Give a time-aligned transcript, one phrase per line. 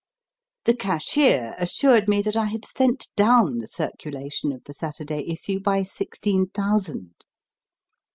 [0.65, 5.59] The cashier assured me that I had sent down the circulation of the Saturday issue
[5.59, 7.13] by sixteen thousand.